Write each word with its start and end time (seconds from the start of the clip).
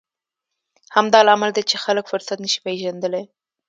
همدا 0.95 1.19
لامل 1.27 1.51
دی 1.55 1.63
چې 1.69 1.75
خلک 1.85 2.05
فرصت 2.11 2.37
نه 2.43 2.49
شي 2.51 2.59
پېژندلی. 2.65 3.23